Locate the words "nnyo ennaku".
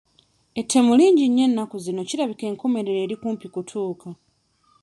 1.27-1.75